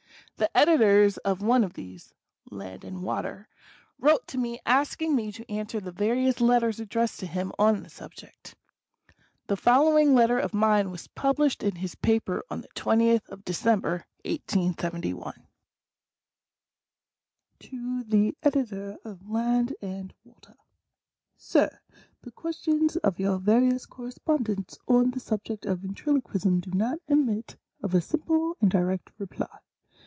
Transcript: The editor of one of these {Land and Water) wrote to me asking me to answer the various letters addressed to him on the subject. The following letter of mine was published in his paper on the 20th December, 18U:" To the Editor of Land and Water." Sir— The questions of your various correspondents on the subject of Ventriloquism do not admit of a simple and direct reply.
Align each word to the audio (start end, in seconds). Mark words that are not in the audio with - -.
The 0.37 0.57
editor 0.57 1.07
of 1.23 1.43
one 1.43 1.63
of 1.63 1.73
these 1.73 2.15
{Land 2.49 2.83
and 2.83 3.03
Water) 3.03 3.47
wrote 3.99 4.25
to 4.29 4.39
me 4.39 4.59
asking 4.65 5.15
me 5.15 5.31
to 5.31 5.47
answer 5.51 5.79
the 5.79 5.91
various 5.91 6.41
letters 6.41 6.79
addressed 6.79 7.19
to 7.19 7.27
him 7.27 7.51
on 7.59 7.83
the 7.83 7.91
subject. 7.91 8.55
The 9.45 9.55
following 9.55 10.15
letter 10.15 10.39
of 10.39 10.51
mine 10.51 10.89
was 10.89 11.05
published 11.09 11.61
in 11.61 11.75
his 11.75 11.93
paper 11.93 12.43
on 12.49 12.61
the 12.61 12.67
20th 12.69 13.45
December, 13.45 14.07
18U:" 14.25 15.35
To 17.59 18.03
the 18.03 18.35
Editor 18.41 18.97
of 19.05 19.29
Land 19.29 19.75
and 19.79 20.11
Water." 20.23 20.55
Sir— 21.51 21.81
The 22.23 22.31
questions 22.31 22.95
of 22.95 23.19
your 23.19 23.37
various 23.37 23.85
correspondents 23.85 24.79
on 24.87 25.11
the 25.11 25.19
subject 25.19 25.67
of 25.67 25.81
Ventriloquism 25.81 26.61
do 26.61 26.71
not 26.71 26.97
admit 27.07 27.57
of 27.83 27.93
a 27.93 28.01
simple 28.01 28.57
and 28.59 28.71
direct 28.71 29.11
reply. 29.19 29.59